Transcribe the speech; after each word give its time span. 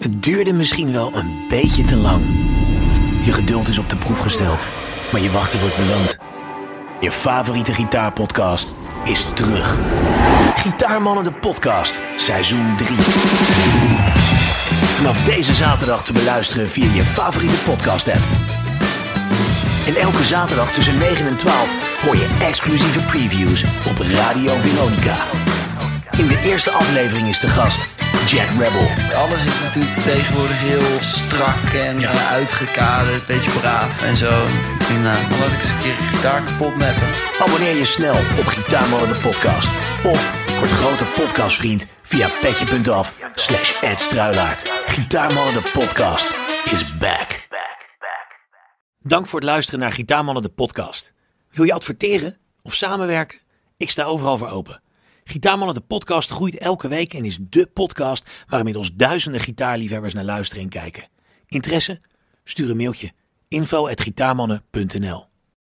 Het 0.00 0.22
duurde 0.22 0.52
misschien 0.52 0.92
wel 0.92 1.12
een 1.14 1.44
beetje 1.48 1.84
te 1.84 1.96
lang. 1.96 2.22
Je 3.24 3.32
geduld 3.32 3.68
is 3.68 3.78
op 3.78 3.90
de 3.90 3.96
proef 3.96 4.18
gesteld, 4.18 4.66
maar 5.12 5.20
je 5.20 5.30
wachten 5.30 5.60
wordt 5.60 5.76
beloond. 5.76 6.18
Je 7.00 7.10
favoriete 7.10 7.72
gitaarpodcast 7.72 8.68
is 9.04 9.26
terug. 9.34 9.78
Gitaarmannen 10.54 11.24
de 11.24 11.32
podcast, 11.32 12.00
seizoen 12.16 12.76
3. 12.76 12.96
Vanaf 14.96 15.24
deze 15.24 15.54
zaterdag 15.54 16.04
te 16.04 16.12
beluisteren 16.12 16.68
via 16.70 16.92
je 16.94 17.04
favoriete 17.04 17.62
podcast 17.64 18.08
app. 18.08 18.24
En 19.86 19.96
elke 19.96 20.24
zaterdag 20.24 20.72
tussen 20.72 20.98
9 20.98 21.26
en 21.26 21.36
12 21.36 22.02
hoor 22.04 22.16
je 22.16 22.36
exclusieve 22.42 23.00
previews 23.00 23.64
op 23.88 23.98
Radio 23.98 24.52
Veronica. 24.58 25.16
In 26.18 26.26
de 26.26 26.40
eerste 26.44 26.70
aflevering 26.70 27.28
is 27.28 27.40
de 27.40 27.48
gast 27.48 27.99
Jack 28.30 28.48
Rebel. 28.48 29.14
Alles 29.16 29.44
is 29.44 29.60
natuurlijk 29.60 29.96
tegenwoordig 29.96 30.60
heel 30.60 31.00
strak 31.00 31.72
en 31.72 32.00
Ja. 32.00 32.10
eh, 32.10 32.32
uitgekaderd, 32.32 33.26
beetje 33.26 33.50
braaf 33.50 34.02
en 34.02 34.16
zo. 34.16 34.44
Ik 34.44 34.86
denk, 34.88 35.00
nou, 35.02 35.28
dan 35.28 35.38
laat 35.38 35.52
ik 35.52 35.58
eens 35.58 35.70
een 35.70 35.78
keer 35.78 35.98
een 35.98 36.04
gitaar 36.04 36.42
kapot 36.42 36.76
meppen. 36.76 37.08
Abonneer 37.40 37.76
je 37.76 37.84
snel 37.84 38.14
op 38.14 38.46
Gitaarmannen 38.46 39.08
de 39.12 39.20
podcast. 39.20 39.68
Of 40.04 40.48
word 40.58 40.70
grote 40.70 41.04
podcastvriend 41.04 41.86
via 42.02 42.28
petje.af 42.40 43.18
slash. 43.34 43.72
Gitaarmannen 44.86 45.54
de 45.54 45.70
podcast 45.72 46.28
is 46.64 46.96
back. 46.98 47.48
Dank 49.02 49.26
voor 49.26 49.40
het 49.40 49.48
luisteren 49.48 49.80
naar 49.80 49.92
Gitaarmannen 49.92 50.42
de 50.42 50.48
podcast. 50.48 51.12
Wil 51.50 51.64
je 51.64 51.72
adverteren 51.72 52.38
of 52.62 52.74
samenwerken? 52.74 53.38
Ik 53.76 53.90
sta 53.90 54.04
overal 54.04 54.38
voor 54.38 54.48
open. 54.48 54.82
Gitaarmannen 55.30 55.74
de 55.74 55.80
podcast 55.80 56.30
groeit 56.30 56.58
elke 56.58 56.88
week 56.88 57.14
en 57.14 57.24
is 57.24 57.38
dé 57.40 57.66
podcast 57.66 58.30
waar 58.46 58.58
inmiddels 58.58 58.94
duizenden 58.94 59.40
gitaarliefhebbers 59.40 60.14
naar 60.14 60.24
luisteren 60.24 60.62
en 60.62 60.68
kijken. 60.68 61.08
Interesse? 61.46 62.00
Stuur 62.44 62.70
een 62.70 62.76
mailtje 62.76 63.12
info@gitaarmannen.nl 63.48 65.29